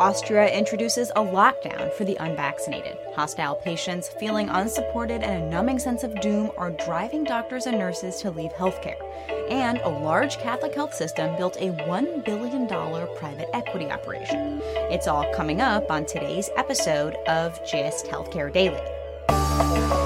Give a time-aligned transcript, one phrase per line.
[0.00, 2.96] Austria introduces a lockdown for the unvaccinated.
[3.14, 8.16] Hostile patients feeling unsupported and a numbing sense of doom are driving doctors and nurses
[8.16, 8.96] to leave healthcare.
[9.50, 14.62] And a large Catholic health system built a $1 billion private equity operation.
[14.90, 19.99] It's all coming up on today's episode of GIST Healthcare Daily.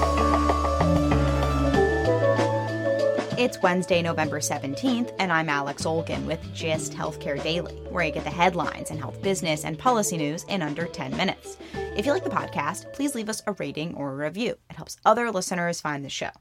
[3.45, 8.23] It's Wednesday, November 17th, and I'm Alex Olgin with GIST Healthcare Daily, where I get
[8.23, 11.57] the headlines and health business and policy news in under 10 minutes.
[11.95, 14.55] If you like the podcast, please leave us a rating or a review.
[14.71, 16.31] It helps other listeners find the show.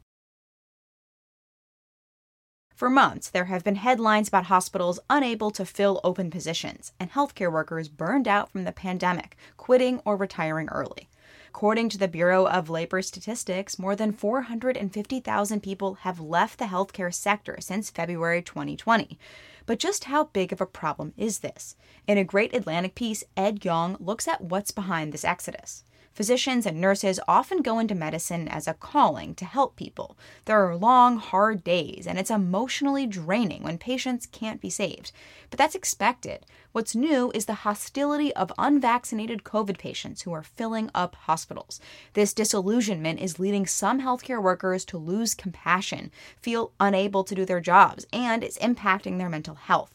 [2.75, 7.53] For months, there have been headlines about hospitals unable to fill open positions and healthcare
[7.53, 11.11] workers burned out from the pandemic, quitting or retiring early.
[11.55, 17.15] According to the Bureau of Labor Statistics, more than 450,000 people have left the healthcare
[17.15, 19.17] sector since February 2020.
[19.65, 21.77] But just how big of a problem is this?
[22.09, 25.85] In a Great Atlantic piece, Ed Yong looks at what's behind this exodus.
[26.15, 30.17] Physicians and nurses often go into medicine as a calling to help people.
[30.45, 35.11] There are long, hard days, and it's emotionally draining when patients can't be saved.
[35.51, 36.47] But that's expected.
[36.71, 41.81] What's new is the hostility of unvaccinated COVID patients who are filling up hospitals.
[42.13, 47.61] This disillusionment is leading some healthcare workers to lose compassion, feel unable to do their
[47.61, 49.94] jobs, and it's impacting their mental health.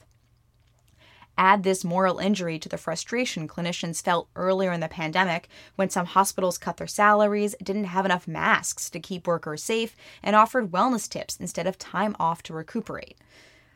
[1.39, 6.05] Add this moral injury to the frustration clinicians felt earlier in the pandemic when some
[6.05, 11.07] hospitals cut their salaries, didn't have enough masks to keep workers safe, and offered wellness
[11.07, 13.17] tips instead of time off to recuperate.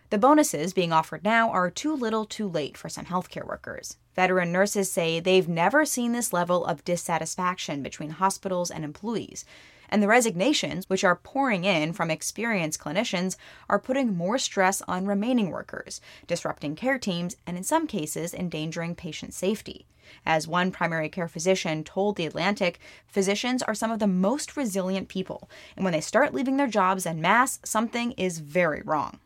[0.10, 3.96] The bonuses being offered now are too little too late for some healthcare workers.
[4.14, 9.46] Veteran nurses say they've never seen this level of dissatisfaction between hospitals and employees
[9.94, 13.38] and the resignations, which are pouring in from experienced clinicians,
[13.70, 18.96] are putting more stress on remaining workers, disrupting care teams, and in some cases, endangering
[18.96, 19.86] patient safety.
[20.26, 25.10] As one primary care physician told The Atlantic, physicians are some of the most resilient
[25.10, 29.20] people, and when they start leaving their jobs en masse, something is very wrong.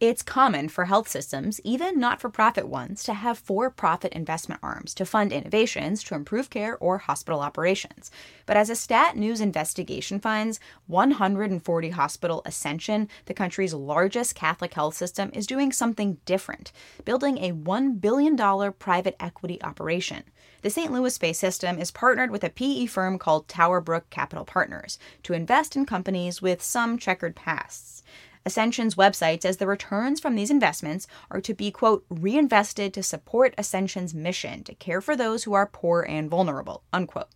[0.00, 4.62] It's common for health systems, even not for profit ones, to have for profit investment
[4.62, 8.10] arms to fund innovations to improve care or hospital operations.
[8.46, 14.94] But as a Stat News investigation finds, 140 Hospital Ascension, the country's largest Catholic health
[14.94, 16.72] system, is doing something different,
[17.04, 18.38] building a $1 billion
[18.78, 20.22] private equity operation.
[20.62, 20.90] The St.
[20.90, 25.76] Louis based system is partnered with a PE firm called Towerbrook Capital Partners to invest
[25.76, 28.02] in companies with some checkered pasts.
[28.46, 33.54] Ascension's website says the returns from these investments are to be, quote, reinvested to support
[33.58, 37.28] Ascension's mission to care for those who are poor and vulnerable, unquote.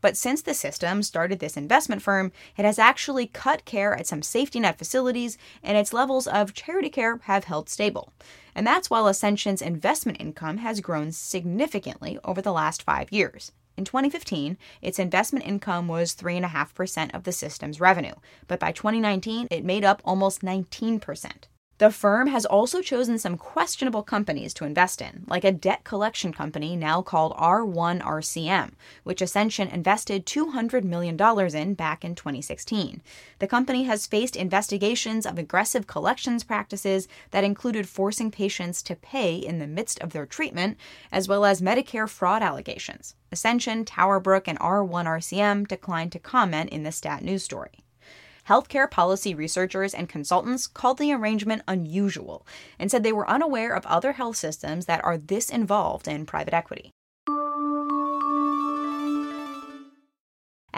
[0.00, 4.22] But since the system started this investment firm, it has actually cut care at some
[4.22, 8.12] safety net facilities, and its levels of charity care have held stable.
[8.54, 13.52] And that's while Ascension's investment income has grown significantly over the last five years.
[13.76, 18.14] In 2015, its investment income was 3.5% of the system's revenue,
[18.48, 21.32] but by 2019, it made up almost 19%.
[21.78, 26.32] The firm has also chosen some questionable companies to invest in, like a debt collection
[26.32, 28.70] company now called R1RCM,
[29.04, 31.20] which Ascension invested $200 million
[31.54, 33.02] in back in 2016.
[33.40, 39.36] The company has faced investigations of aggressive collections practices that included forcing patients to pay
[39.36, 40.78] in the midst of their treatment,
[41.12, 43.16] as well as Medicare fraud allegations.
[43.30, 47.84] Ascension, Towerbrook, and R1RCM declined to comment in the Stat News story
[48.48, 52.46] healthcare policy researchers and consultants called the arrangement unusual
[52.78, 56.54] and said they were unaware of other health systems that are this involved in private
[56.54, 56.92] equity.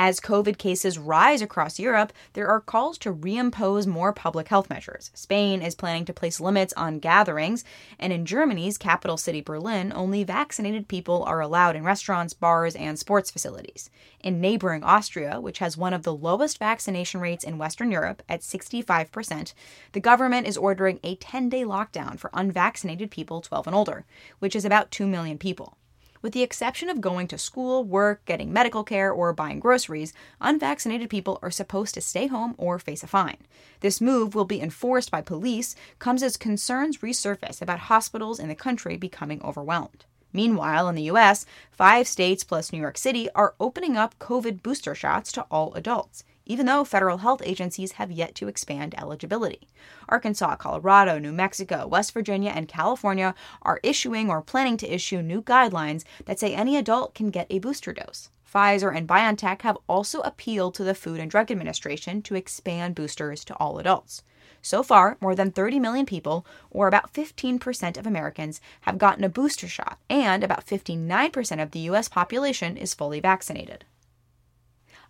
[0.08, 5.10] As COVID cases rise across Europe, there are calls to reimpose more public health measures.
[5.12, 7.62] Spain is planning to place limits on gatherings,
[7.99, 12.99] and in Germany's capital city Berlin, only vaccinated people are allowed in restaurants, bars, and
[12.99, 13.90] sports facilities.
[14.25, 18.40] In neighboring Austria, which has one of the lowest vaccination rates in Western Europe at
[18.40, 19.52] 65%,
[19.93, 24.06] the government is ordering a 10 day lockdown for unvaccinated people 12 and older,
[24.38, 25.76] which is about 2 million people.
[26.20, 31.10] With the exception of going to school, work, getting medical care, or buying groceries, unvaccinated
[31.10, 33.38] people are supposed to stay home or face a fine.
[33.80, 38.54] This move will be enforced by police, comes as concerns resurface about hospitals in the
[38.54, 40.04] country becoming overwhelmed.
[40.32, 44.94] Meanwhile, in the US, five states plus New York City are opening up COVID booster
[44.94, 49.68] shots to all adults even though federal health agencies have yet to expand eligibility.
[50.08, 55.42] Arkansas, Colorado, New Mexico, West Virginia, and California are issuing or planning to issue new
[55.42, 58.30] guidelines that say any adult can get a booster dose.
[58.52, 63.44] Pfizer and BioNTech have also appealed to the Food and Drug Administration to expand boosters
[63.44, 64.22] to all adults.
[64.62, 69.28] So far, more than 30 million people, or about 15% of Americans, have gotten a
[69.28, 72.08] booster shot, and about 59% of the U.S.
[72.08, 73.84] population is fully vaccinated.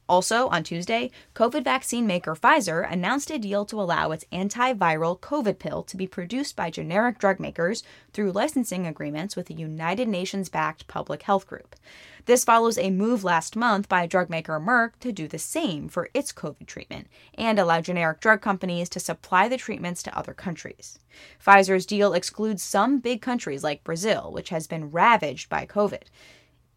[0.08, 5.58] Also, on Tuesday, COVID vaccine maker Pfizer announced a deal to allow its antiviral COVID
[5.58, 7.82] pill to be produced by generic drug makers
[8.14, 11.76] through licensing agreements with a United Nations backed public health group.
[12.24, 16.08] This follows a move last month by drug maker Merck to do the same for
[16.12, 17.06] its COVID treatment
[17.36, 20.98] and allow generic drug companies to supply the treatments to other countries.
[21.44, 26.02] Pfizer's deal excludes some big countries like Brazil, which has been ravaged by COVID.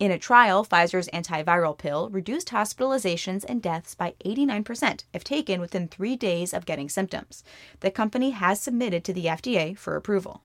[0.01, 5.87] In a trial, Pfizer's antiviral pill reduced hospitalizations and deaths by 89% if taken within
[5.87, 7.43] three days of getting symptoms.
[7.81, 10.41] The company has submitted to the FDA for approval.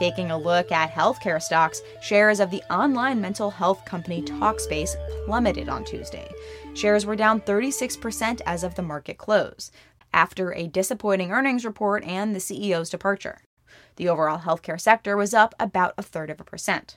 [0.00, 5.68] Taking a look at healthcare stocks, shares of the online mental health company Talkspace plummeted
[5.68, 6.28] on Tuesday.
[6.74, 9.70] Shares were down 36% as of the market close,
[10.12, 13.42] after a disappointing earnings report and the CEO's departure.
[13.94, 16.96] The overall healthcare sector was up about a third of a percent.